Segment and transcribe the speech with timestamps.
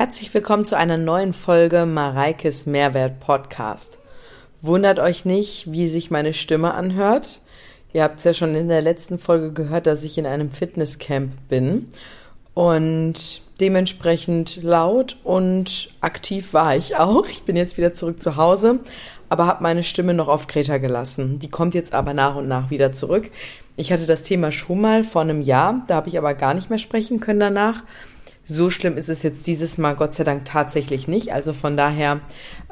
[0.00, 3.98] Herzlich willkommen zu einer neuen Folge Mareikes Mehrwert Podcast.
[4.62, 7.42] Wundert euch nicht, wie sich meine Stimme anhört.
[7.92, 11.32] Ihr habt es ja schon in der letzten Folge gehört, dass ich in einem Fitnesscamp
[11.50, 11.88] bin
[12.54, 17.26] und dementsprechend laut und aktiv war ich auch.
[17.26, 18.78] Ich bin jetzt wieder zurück zu Hause,
[19.28, 21.40] aber habe meine Stimme noch auf Kreta gelassen.
[21.40, 23.30] Die kommt jetzt aber nach und nach wieder zurück.
[23.76, 26.70] Ich hatte das Thema schon mal vor einem Jahr, da habe ich aber gar nicht
[26.70, 27.82] mehr sprechen können danach.
[28.52, 31.32] So schlimm ist es jetzt dieses Mal Gott sei Dank tatsächlich nicht.
[31.32, 32.18] Also von daher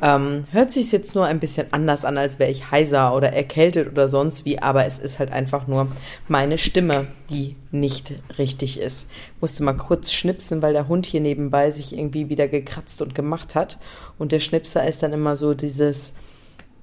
[0.03, 3.89] ähm, hört sich jetzt nur ein bisschen anders an, als wäre ich heiser oder erkältet
[3.89, 4.59] oder sonst wie.
[4.59, 5.87] Aber es ist halt einfach nur
[6.27, 9.07] meine Stimme, die nicht richtig ist.
[9.41, 13.55] Musste mal kurz schnipsen, weil der Hund hier nebenbei sich irgendwie wieder gekratzt und gemacht
[13.55, 13.79] hat.
[14.19, 16.13] Und der Schnipser ist dann immer so dieses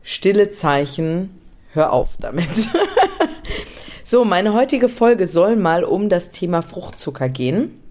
[0.03, 1.31] stille Zeichen.
[1.73, 2.47] Hör auf damit.
[4.05, 7.81] so, meine heutige Folge soll mal um das Thema Fruchtzucker gehen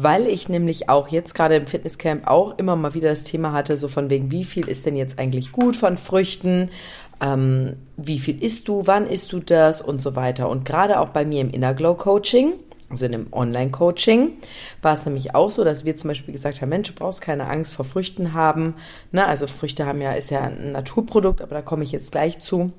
[0.00, 3.76] weil ich nämlich auch jetzt gerade im Fitnesscamp auch immer mal wieder das Thema hatte,
[3.76, 6.70] so von wegen, wie viel ist denn jetzt eigentlich gut von Früchten?
[7.20, 8.86] Ähm, wie viel isst du?
[8.86, 9.82] Wann isst du das?
[9.82, 10.48] Und so weiter.
[10.48, 12.52] Und gerade auch bei mir im Inner Glow Coaching,
[12.88, 14.34] also in einem Online-Coaching,
[14.82, 17.48] war es nämlich auch so, dass wir zum Beispiel gesagt haben, Mensch, du brauchst keine
[17.48, 18.74] Angst vor Früchten haben.
[19.10, 19.26] Ne?
[19.26, 22.72] Also Früchte haben ja, ist ja ein Naturprodukt, aber da komme ich jetzt gleich zu.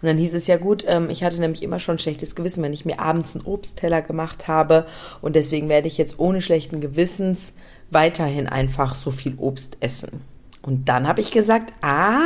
[0.00, 2.72] Und dann hieß es ja gut, ähm, ich hatte nämlich immer schon schlechtes Gewissen, wenn
[2.72, 4.86] ich mir abends einen Obstteller gemacht habe.
[5.22, 7.54] Und deswegen werde ich jetzt ohne schlechten Gewissens
[7.90, 10.22] weiterhin einfach so viel Obst essen.
[10.62, 12.20] Und dann habe ich gesagt, ah,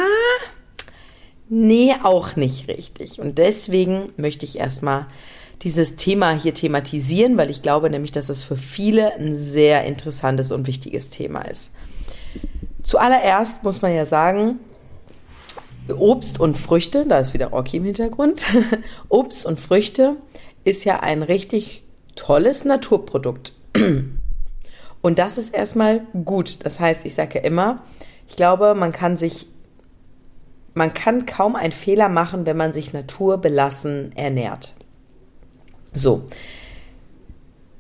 [1.48, 3.20] nee, auch nicht richtig.
[3.20, 5.06] Und deswegen möchte ich erstmal
[5.62, 10.53] dieses Thema hier thematisieren, weil ich glaube nämlich, dass es für viele ein sehr interessantes
[10.53, 11.72] und wichtiges Thema ist.
[12.83, 14.61] Zuallererst muss man ja sagen,
[15.92, 18.42] Obst und Früchte, da ist wieder Rocky im Hintergrund.
[19.08, 20.16] Obst und Früchte
[20.64, 21.82] ist ja ein richtig
[22.16, 23.52] tolles Naturprodukt.
[25.02, 26.64] Und das ist erstmal gut.
[26.64, 27.82] Das heißt, ich sage ja immer,
[28.26, 29.48] ich glaube, man kann sich,
[30.72, 34.72] man kann kaum einen Fehler machen, wenn man sich naturbelassen ernährt.
[35.92, 36.22] So.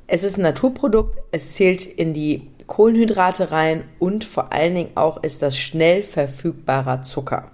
[0.06, 5.22] Es ist ein Naturprodukt, es zählt in die Kohlenhydrate rein und vor allen Dingen auch
[5.22, 7.50] ist das schnell verfügbarer Zucker.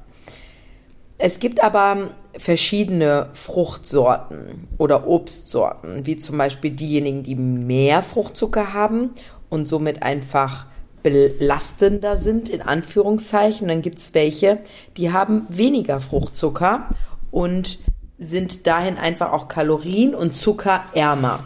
[1.22, 9.10] Es gibt aber verschiedene Fruchtsorten oder Obstsorten, wie zum Beispiel diejenigen, die mehr Fruchtzucker haben
[9.50, 10.64] und somit einfach
[11.03, 13.69] belastender sind, in Anführungszeichen.
[13.69, 14.60] Dann gibt es welche,
[14.97, 16.88] die haben weniger Fruchtzucker
[17.31, 17.78] und
[18.19, 21.44] sind dahin einfach auch kalorien- und zuckerärmer.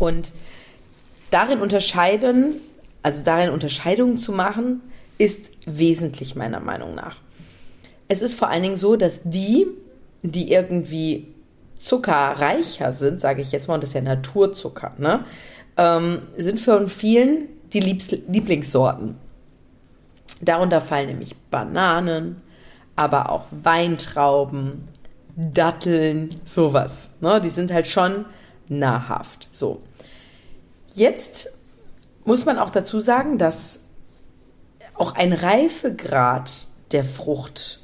[0.00, 0.32] Und
[1.30, 2.56] darin unterscheiden,
[3.04, 4.80] also darin Unterscheidungen zu machen,
[5.18, 7.14] ist wesentlich meiner Meinung nach.
[8.10, 9.68] Es ist vor allen Dingen so, dass die,
[10.22, 11.28] die irgendwie
[11.78, 15.24] zuckerreicher sind, sage ich jetzt mal, und das ist ja Naturzucker, ne,
[15.76, 19.16] ähm, sind für vielen die Liebs Lieblingssorten.
[20.40, 22.42] Darunter fallen nämlich Bananen,
[22.96, 24.88] aber auch Weintrauben,
[25.36, 27.10] Datteln, sowas.
[27.20, 27.40] Ne?
[27.40, 28.24] Die sind halt schon
[28.68, 29.46] nahrhaft.
[29.52, 29.82] So.
[30.94, 31.52] Jetzt
[32.24, 33.84] muss man auch dazu sagen, dass
[34.94, 37.80] auch ein Reifegrad der Frucht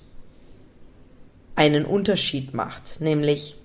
[1.56, 3.56] einen Unterschied macht, nämlich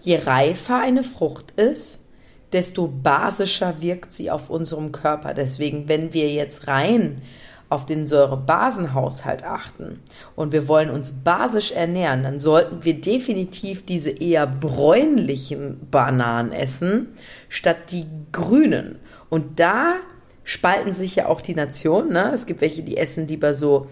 [0.00, 2.06] je reifer eine Frucht ist,
[2.52, 5.34] desto basischer wirkt sie auf unserem Körper.
[5.34, 7.22] Deswegen, wenn wir jetzt rein
[7.68, 10.00] auf den Säurebasenhaushalt achten
[10.34, 17.08] und wir wollen uns basisch ernähren, dann sollten wir definitiv diese eher bräunlichen Bananen essen,
[17.50, 18.98] statt die grünen.
[19.28, 19.96] Und da
[20.44, 22.14] spalten sich ja auch die Nationen.
[22.14, 22.32] Ne?
[22.32, 23.88] Es gibt welche, die essen lieber so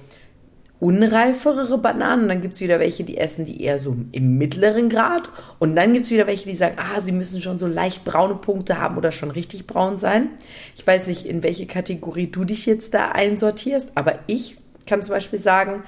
[0.80, 2.28] unreifere Bananen.
[2.28, 5.30] Dann gibt es wieder welche, die essen die eher so im mittleren Grad.
[5.58, 8.34] Und dann gibt es wieder welche, die sagen, ah, sie müssen schon so leicht braune
[8.34, 10.30] Punkte haben oder schon richtig braun sein.
[10.76, 15.14] Ich weiß nicht, in welche Kategorie du dich jetzt da einsortierst, aber ich kann zum
[15.14, 15.82] Beispiel sagen,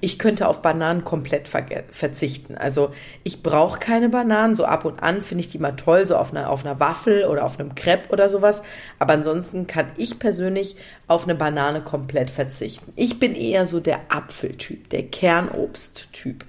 [0.00, 2.56] ich könnte auf Bananen komplett verzichten.
[2.56, 2.92] Also
[3.24, 4.54] ich brauche keine Bananen.
[4.54, 7.24] So ab und an finde ich die mal toll, so auf einer, auf einer Waffel
[7.24, 8.62] oder auf einem Crepe oder sowas.
[8.98, 10.76] Aber ansonsten kann ich persönlich
[11.06, 12.92] auf eine Banane komplett verzichten.
[12.96, 16.44] Ich bin eher so der Apfeltyp, der Kernobsttyp.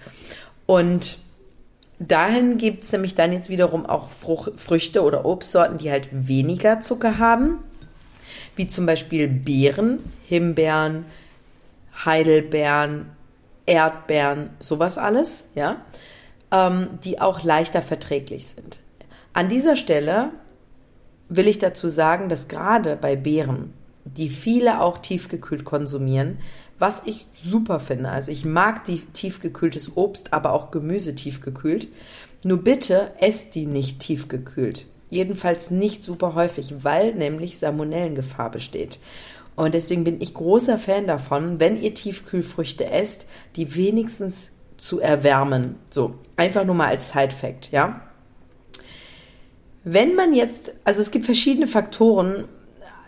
[0.66, 1.18] Und
[2.00, 6.82] dahin gibt es nämlich dann jetzt wiederum auch Frucht, Früchte oder Obstsorten, die halt weniger
[6.82, 7.60] Zucker haben.
[8.56, 11.06] Wie zum Beispiel Beeren, Himbeeren,
[12.06, 13.17] Heidelbeeren,
[13.68, 15.82] Erdbeeren, sowas alles, ja,
[16.52, 18.80] ähm, die auch leichter verträglich sind.
[19.34, 20.32] An dieser Stelle
[21.30, 23.74] will ich dazu sagen, dass gerade bei Beeren,
[24.06, 26.40] die viele auch tiefgekühlt konsumieren,
[26.80, 28.10] was ich super finde.
[28.10, 31.88] Also ich mag die tiefgekühltes Obst, aber auch Gemüse tiefgekühlt.
[32.44, 34.86] Nur bitte esst die nicht tiefgekühlt.
[35.10, 39.00] Jedenfalls nicht super häufig, weil nämlich Salmonellengefahr besteht.
[39.58, 43.26] Und deswegen bin ich großer Fan davon, wenn ihr Tiefkühlfrüchte esst,
[43.56, 45.78] die wenigstens zu erwärmen.
[45.90, 48.02] So, einfach nur mal als Side-Fact, ja.
[49.84, 52.46] Wenn man jetzt, also es gibt verschiedene Faktoren,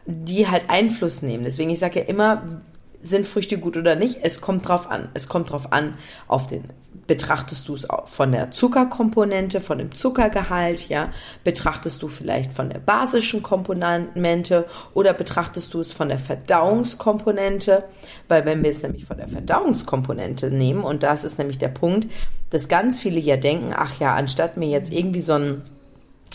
[0.07, 1.43] die halt Einfluss nehmen.
[1.43, 2.61] Deswegen, ich sage ja immer,
[3.01, 4.19] sind Früchte gut oder nicht?
[4.21, 5.09] Es kommt drauf an.
[5.13, 5.95] Es kommt drauf an,
[6.27, 6.63] auf den
[7.09, 11.09] betrachtest du es von der Zuckerkomponente, von dem Zuckergehalt, ja?
[11.43, 17.83] Betrachtest du vielleicht von der basischen Komponente oder betrachtest du es von der Verdauungskomponente?
[18.27, 22.07] Weil wenn wir es nämlich von der Verdauungskomponente nehmen und das ist nämlich der Punkt,
[22.51, 25.63] dass ganz viele ja denken, ach ja, anstatt mir jetzt irgendwie so einen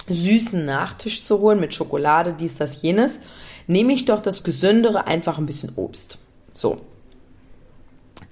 [0.09, 3.21] süßen Nachtisch zu holen mit Schokolade, dies, das, jenes,
[3.69, 6.19] nehme ich doch das Gesündere einfach ein bisschen Obst.
[6.55, 6.79] So.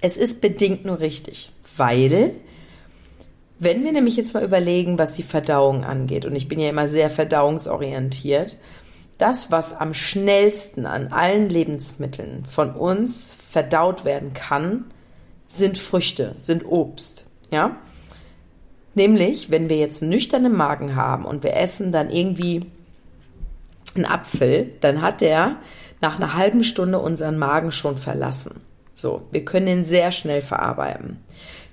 [0.01, 2.33] Es ist bedingt nur richtig, weil
[3.59, 6.89] wenn wir nämlich jetzt mal überlegen, was die Verdauung angeht, und ich bin ja immer
[6.89, 8.57] sehr verdauungsorientiert,
[9.19, 14.87] das, was am schnellsten an allen Lebensmitteln von uns verdaut werden kann,
[15.47, 17.27] sind Früchte, sind Obst.
[17.53, 17.77] Ja?
[18.95, 22.63] Nämlich, wenn wir jetzt einen nüchternen Magen haben und wir essen dann irgendwie
[23.97, 25.57] einen Apfel, dann hat der
[26.01, 28.61] nach einer halben Stunde unseren Magen schon verlassen.
[28.95, 31.19] So, wir können ihn sehr schnell verarbeiten.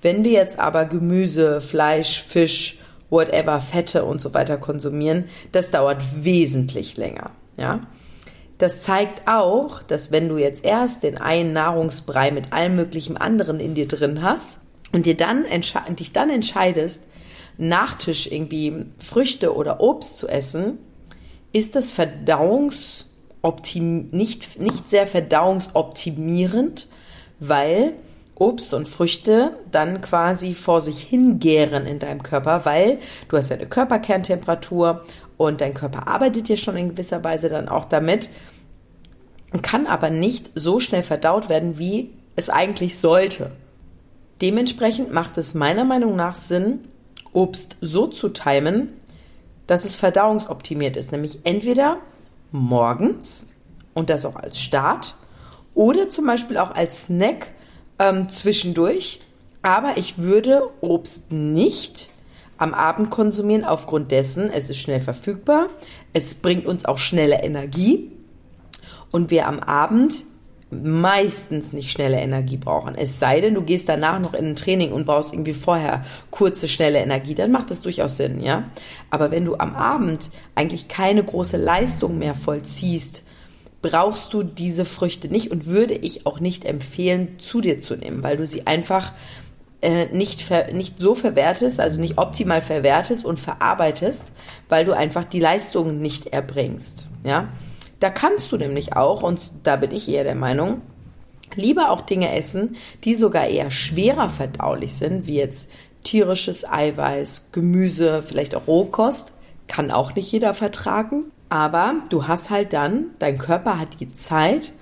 [0.02, 2.78] Wenn wir jetzt aber Gemüse, Fleisch, Fisch,
[3.10, 7.82] whatever, Fette und so weiter konsumieren, das dauert wesentlich länger, ja.
[8.58, 13.62] Das zeigt auch, dass wenn du jetzt erst den einen Nahrungsbrei mit allem möglichen anderen
[13.62, 14.58] in dir drin hast
[14.92, 15.46] und dir dann
[15.96, 17.04] dich dann entscheidest,
[17.62, 20.78] Nachtisch irgendwie Früchte oder Obst zu essen,
[21.52, 23.06] ist das Verdauungs
[23.74, 26.88] nicht, nicht sehr verdauungsoptimierend,
[27.40, 27.94] weil
[28.36, 33.58] Obst und Früchte dann quasi vor sich hingären in deinem Körper, weil du hast ja
[33.58, 35.04] eine Körperkerntemperatur
[35.38, 38.30] und dein Körper arbeitet ja schon in gewisser Weise dann auch damit,
[39.62, 43.52] kann aber nicht so schnell verdaut werden, wie es eigentlich sollte.
[44.42, 46.80] Dementsprechend macht es meiner Meinung nach Sinn,
[47.34, 48.90] Obst so zu timen,
[49.70, 51.98] dass es verdauungsoptimiert ist, nämlich entweder
[52.52, 53.46] morgens
[53.94, 55.14] und das auch als Start
[55.76, 57.52] oder zum Beispiel auch als Snack
[58.00, 59.22] ähm, zwischendurch.
[59.62, 62.10] Aber ich würde Obst nicht
[62.58, 65.68] am Abend konsumieren aufgrund dessen, es ist schnell verfügbar,
[66.14, 68.12] es bringt uns auch schnelle Energie
[69.12, 70.24] und wir am Abend
[70.72, 72.96] meistens nicht schnelle Energie brauchen.
[72.96, 76.68] Es sei denn, du gehst danach noch in ein Training und brauchst irgendwie vorher kurze,
[76.68, 78.66] schnelle Energie, dann macht das durchaus Sinn, ja.
[79.10, 83.24] Aber wenn du am Abend eigentlich keine große Leistung mehr vollziehst,
[83.82, 88.24] brauchst du diese Früchte nicht und würde ich auch nicht empfehlen, zu dir zu nehmen,
[88.24, 89.14] weil du sie einfach
[89.82, 94.34] äh, nicht, ver, nicht so verwertest, also nicht optimal verwertest und verarbeitest,
[94.68, 97.48] weil du einfach die Leistung nicht erbringst, ja.
[98.00, 100.82] Da kannst du nämlich auch, und da bin ich eher der Meinung,
[101.56, 105.70] lieber auch Dinge essen, die sogar eher schwerer verdaulich sind, wie jetzt
[106.04, 109.34] tierisches Eiweiß, Gemüse, vielleicht auch Rohkost.
[109.68, 111.32] Kann auch nicht jeder vertragen.
[111.50, 114.74] Aber du hast halt dann, dein Körper hat die Zeit,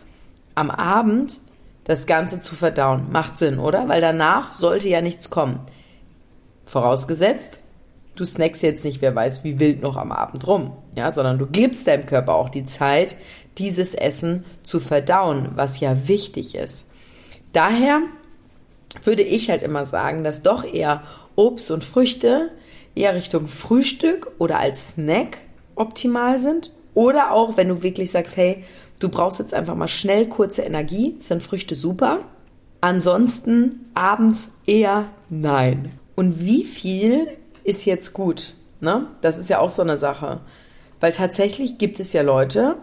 [0.55, 1.39] am Abend
[1.85, 3.11] das Ganze zu verdauen.
[3.11, 3.87] Macht Sinn, oder?
[3.87, 5.59] Weil danach sollte ja nichts kommen.
[6.65, 7.61] Vorausgesetzt,
[8.17, 11.45] du snackst jetzt nicht, wer weiß, wie wild noch am Abend rum, ja, sondern du
[11.45, 13.15] gibst deinem Körper auch die Zeit,
[13.57, 16.85] dieses Essen zu verdauen, was ja wichtig ist.
[17.53, 18.01] Daher
[19.03, 21.03] würde ich halt immer sagen, dass doch eher
[21.35, 22.51] Obst und Früchte
[22.97, 25.37] eher Richtung Frühstück oder als Snack
[25.75, 26.71] optimal sind.
[26.93, 28.63] Oder auch, wenn du wirklich sagst, hey,
[28.99, 32.19] du brauchst jetzt einfach mal schnell kurze Energie, sind Früchte super.
[32.81, 35.91] Ansonsten abends eher nein.
[36.15, 37.27] Und wie viel
[37.67, 38.53] ist jetzt gut.
[38.79, 39.07] Ne?
[39.21, 40.39] Das ist ja auch so eine Sache.
[40.99, 42.77] Weil tatsächlich gibt es ja Leute,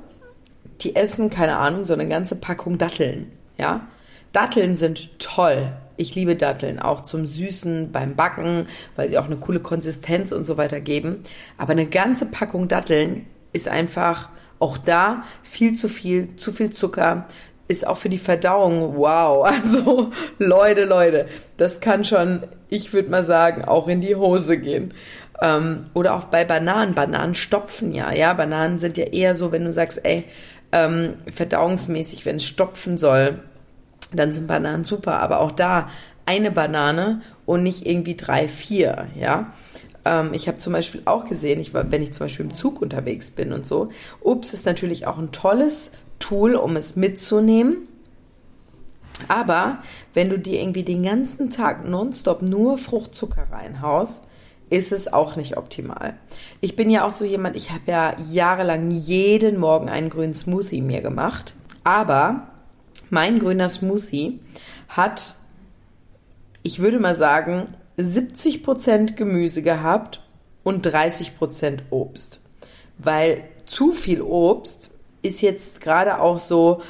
[0.83, 3.33] die essen, keine Ahnung, so eine ganze Packung Datteln.
[3.57, 3.89] Ja?
[4.33, 5.73] Datteln sind toll.
[5.97, 10.45] Ich liebe Datteln, auch zum Süßen, beim Backen, weil sie auch eine coole Konsistenz und
[10.45, 11.23] so weiter geben.
[11.57, 17.27] Aber eine ganze Packung Datteln ist einfach auch da viel zu viel, zu viel Zucker,
[17.69, 19.47] ist auch für die Verdauung wow.
[19.65, 24.95] Also Leute, Leute, das kann schon, ich würde mal sagen, auch in die Hose gehen.
[25.41, 26.95] Ähm, oder auch bei Bananen.
[26.95, 28.35] Bananen stopfen ja, ja.
[28.35, 30.25] Bananen sind ja eher so, wenn du sagst, ey,
[30.73, 33.41] ähm, verdauungsmäßig, wenn es stopfen soll,
[34.13, 35.21] dann sind Bananen super.
[35.21, 35.89] Aber auch da
[36.27, 39.53] eine Banane und nicht irgendwie drei, vier, ja.
[40.05, 42.81] Ähm, ich habe zum Beispiel auch gesehen, ich war, wenn ich zum Beispiel im Zug
[42.81, 43.91] unterwegs bin und so,
[44.21, 45.93] Obst ist natürlich auch ein tolles
[46.25, 47.87] Tool, um es mitzunehmen.
[49.29, 49.79] Aber
[50.15, 54.27] wenn du dir irgendwie den ganzen Tag nonstop nur Fruchtzucker reinhaust,
[54.71, 56.15] ist es auch nicht optimal.
[56.63, 60.81] Ich bin ja auch so jemand, ich habe ja jahrelang jeden Morgen einen grünen Smoothie
[60.81, 61.55] mir gemacht,
[61.85, 62.49] aber
[63.11, 64.41] mein grüner Smoothie
[64.89, 65.37] hat,
[66.63, 70.23] ich würde mal sagen, 70% Gemüse gehabt
[70.63, 72.41] und 30% Obst.
[72.97, 74.94] Weil zu viel Obst
[75.25, 76.83] ist jetzt gerade auch so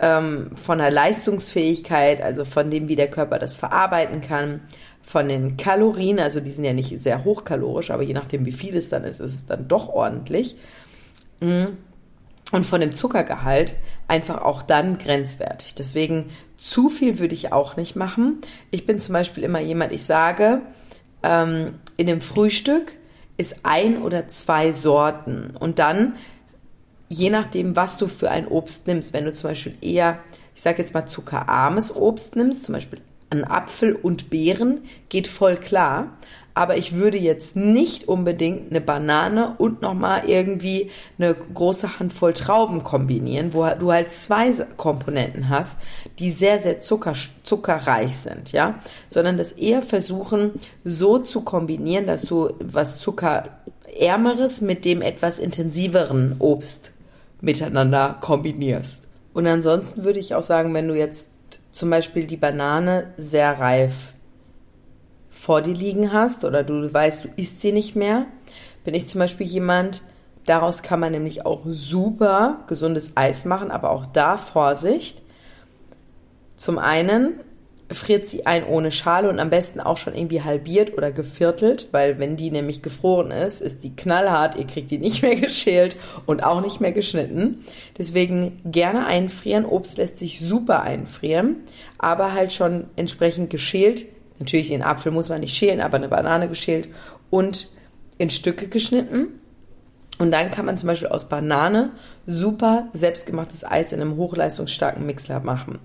[0.00, 4.60] ähm, von der Leistungsfähigkeit, also von dem, wie der Körper das verarbeiten kann,
[5.02, 8.76] von den Kalorien, also die sind ja nicht sehr hochkalorisch, aber je nachdem, wie viel
[8.76, 10.56] es dann ist, ist es dann doch ordentlich.
[11.40, 11.78] Mhm.
[12.50, 13.74] Und von dem Zuckergehalt
[14.06, 15.74] einfach auch dann grenzwertig.
[15.74, 18.38] Deswegen zu viel würde ich auch nicht machen.
[18.70, 20.62] Ich bin zum Beispiel immer jemand, ich sage,
[21.22, 22.92] ähm, in dem Frühstück
[23.36, 25.54] ist ein oder zwei Sorten.
[25.58, 26.16] Und dann,
[27.08, 30.18] je nachdem, was du für ein Obst nimmst, wenn du zum Beispiel eher,
[30.54, 33.00] ich sage jetzt mal, zuckerarmes Obst nimmst, zum Beispiel
[33.30, 36.16] ein Apfel und Beeren, geht voll klar.
[36.54, 42.82] Aber ich würde jetzt nicht unbedingt eine Banane und nochmal irgendwie eine große Handvoll Trauben
[42.82, 45.78] kombinieren, wo du halt zwei Komponenten hast,
[46.18, 47.12] die sehr, sehr zucker,
[47.44, 54.84] zuckerreich sind, ja, sondern das eher versuchen, so zu kombinieren, dass du was Zuckerärmeres mit
[54.84, 56.92] dem etwas intensiveren Obst
[57.40, 59.02] miteinander kombinierst.
[59.32, 61.30] Und ansonsten würde ich auch sagen, wenn du jetzt
[61.70, 64.14] zum Beispiel die Banane sehr reif
[65.30, 68.26] vor dir liegen hast oder du weißt, du isst sie nicht mehr,
[68.84, 70.02] bin ich zum Beispiel jemand,
[70.44, 75.22] daraus kann man nämlich auch super gesundes Eis machen, aber auch da Vorsicht.
[76.56, 77.40] Zum einen
[77.90, 82.18] friert sie ein ohne Schale und am besten auch schon irgendwie halbiert oder geviertelt, weil
[82.18, 86.44] wenn die nämlich gefroren ist, ist die knallhart, ihr kriegt die nicht mehr geschält und
[86.44, 87.64] auch nicht mehr geschnitten.
[87.96, 89.64] Deswegen gerne einfrieren.
[89.64, 91.56] Obst lässt sich super einfrieren,
[91.98, 94.04] aber halt schon entsprechend geschält,
[94.38, 96.88] Natürlich den Apfel muss man nicht schälen, aber eine Banane geschält
[97.30, 97.68] und
[98.18, 99.28] in Stücke geschnitten.
[100.18, 101.90] Und dann kann man zum Beispiel aus Banane
[102.26, 105.78] super selbstgemachtes Eis in einem hochleistungsstarken Mixer machen.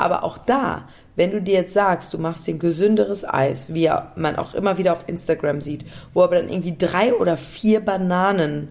[0.00, 3.90] Aber auch da, wenn du dir jetzt sagst, du machst dir ein gesünderes Eis, wie
[4.16, 8.68] man auch immer wieder auf Instagram sieht, wo aber dann irgendwie drei oder vier Bananen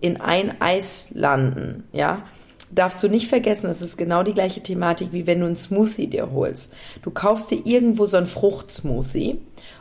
[0.00, 2.22] in ein Eis landen, ja,
[2.70, 6.08] darfst du nicht vergessen, das ist genau die gleiche Thematik, wie wenn du einen Smoothie
[6.08, 6.72] dir holst.
[7.02, 9.40] Du kaufst dir irgendwo so einen Fruchtsmoothie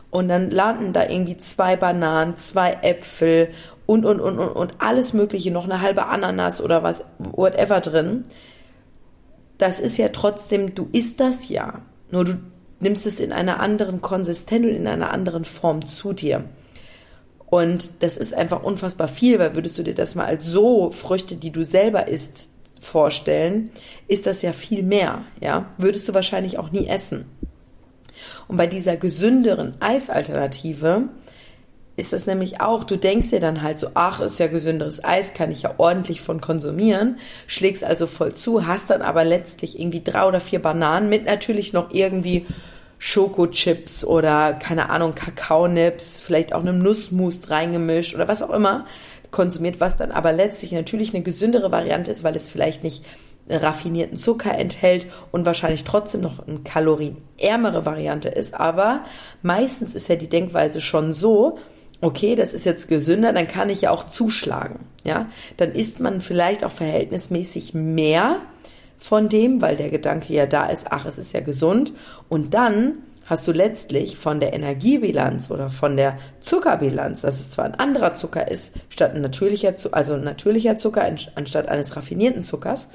[0.10, 3.50] und dann landen da irgendwie zwei Bananen, zwei Äpfel
[3.86, 8.26] und, und, und, und, und alles Mögliche, noch eine halbe Ananas oder was, whatever drin.
[9.62, 11.84] Das ist ja trotzdem, du isst das ja.
[12.10, 12.40] Nur du
[12.80, 16.46] nimmst es in einer anderen Konsistenz und in einer anderen Form zu dir.
[17.46, 21.36] Und das ist einfach unfassbar viel, weil würdest du dir das mal als so Früchte,
[21.36, 22.50] die du selber isst,
[22.80, 23.70] vorstellen,
[24.08, 25.68] ist das ja viel mehr, ja.
[25.78, 27.26] Würdest du wahrscheinlich auch nie essen.
[28.48, 31.10] Und bei dieser gesünderen Eisalternative
[32.02, 35.34] ist das nämlich auch, du denkst dir dann halt so, ach, ist ja gesünderes Eis,
[35.34, 40.04] kann ich ja ordentlich von konsumieren, schlägst also voll zu, hast dann aber letztlich irgendwie
[40.04, 42.46] drei oder vier Bananen mit natürlich noch irgendwie
[42.98, 48.86] Schokochips oder keine Ahnung, Kakaonips, vielleicht auch einem Nussmus reingemischt oder was auch immer
[49.30, 53.06] konsumiert, was dann aber letztlich natürlich eine gesündere Variante ist, weil es vielleicht nicht
[53.50, 58.54] raffinierten Zucker enthält und wahrscheinlich trotzdem noch eine kalorienärmere Variante ist.
[58.54, 59.04] Aber
[59.42, 61.58] meistens ist ja die Denkweise schon so,
[62.02, 64.80] okay, das ist jetzt gesünder, dann kann ich ja auch zuschlagen.
[65.04, 68.38] Ja, dann isst man vielleicht auch verhältnismäßig mehr
[68.98, 71.94] von dem, weil der Gedanke ja da ist, ach, es ist ja gesund.
[72.30, 77.66] Und dann hast du letztlich von der Energiebilanz oder von der Zuckerbilanz, dass es zwar
[77.66, 82.90] ein anderer Zucker ist, statt ein natürlicher, also ein natürlicher Zucker anstatt eines raffinierten Zuckers,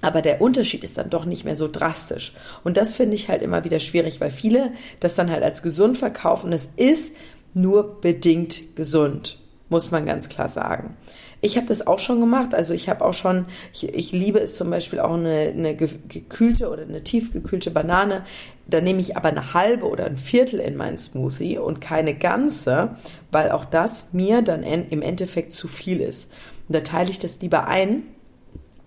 [0.00, 2.32] aber der Unterschied ist dann doch nicht mehr so drastisch.
[2.62, 5.98] Und das finde ich halt immer wieder schwierig, weil viele das dann halt als gesund
[5.98, 6.52] verkaufen.
[6.52, 7.12] Es ist
[7.54, 9.38] nur bedingt gesund,
[9.68, 10.96] muss man ganz klar sagen.
[11.40, 12.52] Ich habe das auch schon gemacht.
[12.54, 16.68] Also ich habe auch schon, ich, ich, liebe es zum Beispiel auch eine, eine gekühlte
[16.68, 18.24] oder eine tiefgekühlte Banane.
[18.66, 22.96] Da nehme ich aber eine halbe oder ein Viertel in meinen Smoothie und keine ganze,
[23.30, 26.30] weil auch das mir dann im Endeffekt zu viel ist.
[26.66, 28.02] Und da teile ich das lieber ein.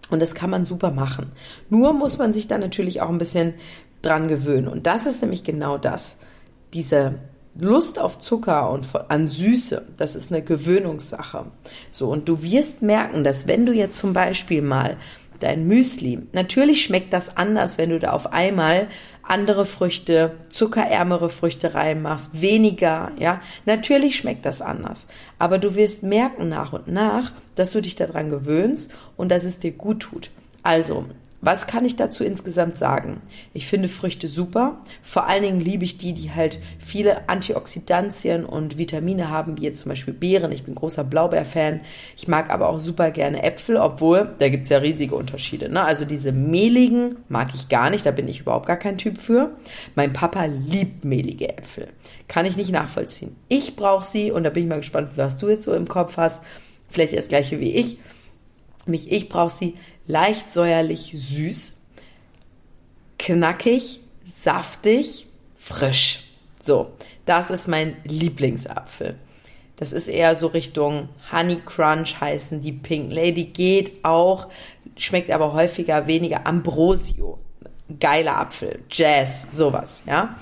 [0.10, 1.32] Und das kann man super machen.
[1.70, 3.53] Nur muss man sich da natürlich auch ein bisschen
[4.01, 4.68] dran gewöhnen.
[4.68, 6.20] Und das ist nämlich genau das.
[6.74, 7.15] Diese
[7.60, 11.46] Lust auf Zucker und an Süße, das ist eine Gewöhnungssache.
[11.91, 14.98] So, und du wirst merken, dass wenn du jetzt zum Beispiel mal
[15.41, 18.88] dein Müsli, natürlich schmeckt das anders, wenn du da auf einmal
[19.24, 25.08] andere Früchte, zuckerärmere Früchte reinmachst, weniger, ja, natürlich schmeckt das anders.
[25.38, 29.60] Aber du wirst merken nach und nach, dass du dich daran gewöhnst und dass es
[29.60, 30.31] dir gut tut.
[30.63, 31.05] Also,
[31.41, 33.21] was kann ich dazu insgesamt sagen?
[33.53, 34.77] Ich finde Früchte super.
[35.01, 39.79] Vor allen Dingen liebe ich die, die halt viele Antioxidantien und Vitamine haben, wie jetzt
[39.79, 40.51] zum Beispiel Beeren.
[40.51, 41.81] Ich bin großer Blaubeer-Fan.
[42.15, 45.67] Ich mag aber auch super gerne Äpfel, obwohl, da gibt es ja riesige Unterschiede.
[45.67, 45.83] Ne?
[45.83, 49.55] Also diese mehligen mag ich gar nicht, da bin ich überhaupt gar kein Typ für.
[49.95, 51.88] Mein Papa liebt mehlige Äpfel.
[52.27, 53.36] Kann ich nicht nachvollziehen.
[53.48, 56.17] Ich brauche sie und da bin ich mal gespannt, was du jetzt so im Kopf
[56.17, 56.43] hast.
[56.88, 57.98] Vielleicht das gleiche wie ich.
[58.86, 59.75] Mich, ich brauche sie
[60.12, 61.77] leicht säuerlich süß,
[63.18, 65.25] knackig, saftig,
[65.58, 66.24] frisch.
[66.60, 66.91] So,
[67.25, 69.15] das ist mein Lieblingsapfel.
[69.77, 74.50] Das ist eher so Richtung Honey Crunch heißen die Pink Lady geht auch,
[74.98, 77.39] schmeckt aber häufiger weniger Ambrosio.
[78.00, 80.36] Geiler Apfel, Jazz, sowas, ja.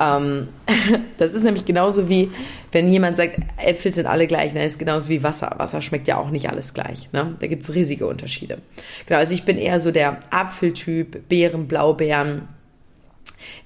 [0.00, 0.48] Ähm,
[1.18, 2.30] das ist nämlich genauso wie,
[2.72, 5.54] wenn jemand sagt, Äpfel sind alle gleich, dann ist genauso wie Wasser.
[5.58, 7.10] Wasser schmeckt ja auch nicht alles gleich.
[7.12, 7.36] Ne?
[7.38, 8.58] Da gibt es riesige Unterschiede.
[9.06, 12.48] Genau, also ich bin eher so der Apfeltyp, Beeren, Blaubeeren.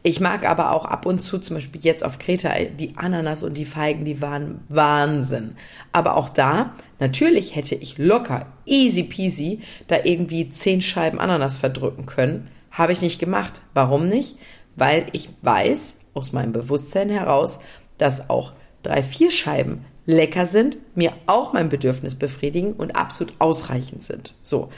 [0.03, 3.55] Ich mag aber auch ab und zu, zum Beispiel jetzt auf Kreta, die Ananas und
[3.55, 5.55] die Feigen, die waren Wahnsinn.
[5.93, 12.07] Aber auch da, natürlich hätte ich locker, easy peasy, da irgendwie zehn Scheiben Ananas verdrücken
[12.07, 12.49] können.
[12.71, 13.63] Habe ich nicht gemacht.
[13.75, 14.37] Warum nicht?
[14.77, 17.59] Weil ich weiß, aus meinem Bewusstsein heraus,
[17.97, 24.03] dass auch drei, vier Scheiben lecker sind, mir auch mein Bedürfnis befriedigen und absolut ausreichend
[24.03, 24.35] sind.
[24.43, 24.71] So.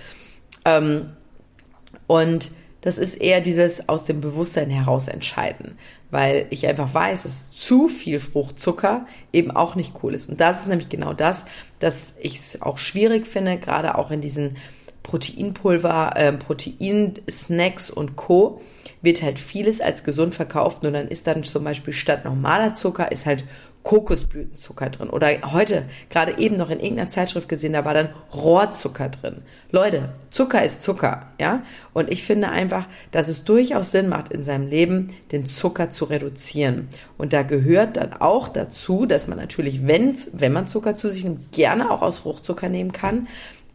[0.65, 1.11] Ähm,
[2.07, 5.79] und das ist eher dieses aus dem Bewusstsein heraus entscheiden,
[6.11, 10.29] weil ich einfach weiß, dass zu viel Fruchtzucker eben auch nicht cool ist.
[10.29, 11.45] Und das ist nämlich genau das,
[11.79, 14.57] dass ich es auch schwierig finde, gerade auch in diesen
[15.11, 18.61] Proteinpulver, äh, Proteinsnacks und Co
[19.03, 23.11] wird halt vieles als gesund verkauft und dann ist dann zum Beispiel statt normaler Zucker
[23.11, 23.45] ist halt
[23.83, 25.09] Kokosblütenzucker drin.
[25.09, 29.39] Oder heute, gerade eben noch in irgendeiner Zeitschrift gesehen, da war dann Rohrzucker drin.
[29.71, 31.63] Leute, Zucker ist Zucker, ja?
[31.95, 36.05] Und ich finde einfach, dass es durchaus Sinn macht, in seinem Leben den Zucker zu
[36.05, 36.89] reduzieren.
[37.17, 41.25] Und da gehört dann auch dazu, dass man natürlich, wenn's, wenn man Zucker zu sich
[41.25, 43.29] nimmt, gerne auch aus Fruchtzucker nehmen kann,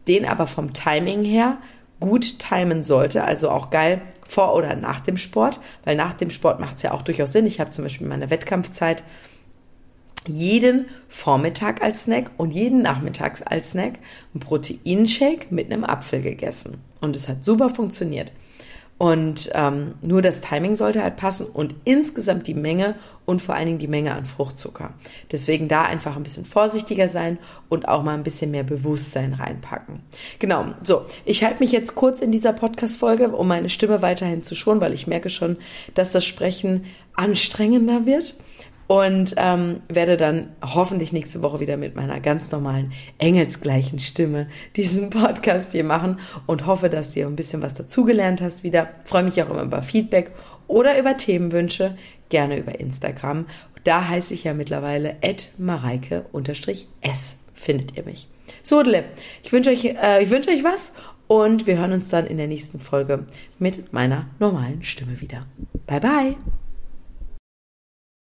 [0.08, 1.58] den aber vom Timing her
[2.00, 6.60] gut timen sollte, also auch geil vor oder nach dem Sport, weil nach dem Sport
[6.60, 7.46] macht es ja auch durchaus Sinn.
[7.46, 9.04] Ich habe zum Beispiel in meiner Wettkampfzeit
[10.26, 13.94] jeden Vormittag als Snack und jeden Nachmittags als Snack
[14.34, 16.78] einen Proteinshake mit einem Apfel gegessen.
[17.00, 18.32] Und es hat super funktioniert.
[18.98, 22.94] Und ähm, nur das Timing sollte halt passen und insgesamt die Menge
[23.26, 24.94] und vor allen Dingen die Menge an Fruchtzucker.
[25.30, 27.36] Deswegen da einfach ein bisschen vorsichtiger sein
[27.68, 30.00] und auch mal ein bisschen mehr Bewusstsein reinpacken.
[30.38, 34.54] Genau, so, ich halte mich jetzt kurz in dieser Podcast-Folge, um meine Stimme weiterhin zu
[34.54, 35.58] schonen, weil ich merke schon,
[35.94, 38.34] dass das Sprechen anstrengender wird
[38.86, 45.10] und ähm, werde dann hoffentlich nächste Woche wieder mit meiner ganz normalen engelsgleichen Stimme diesen
[45.10, 48.88] Podcast hier machen und hoffe, dass du ein bisschen was dazugelernt hast wieder.
[49.04, 50.32] Freue mich auch immer über Feedback
[50.68, 51.96] oder über Themenwünsche,
[52.28, 53.46] gerne über Instagram.
[53.84, 55.16] Da heiße ich ja mittlerweile
[55.58, 58.28] mareike-s, findet ihr mich.
[58.62, 59.04] Sodele,
[59.42, 60.94] ich wünsche euch, äh, ich wünsche euch was
[61.28, 63.26] und wir hören uns dann in der nächsten Folge
[63.58, 65.46] mit meiner normalen Stimme wieder.
[65.86, 66.36] Bye bye!